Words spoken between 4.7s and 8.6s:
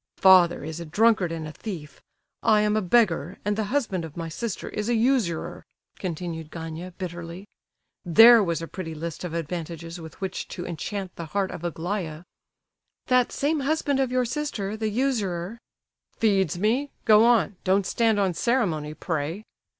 a usurer," continued Gania, bitterly. "There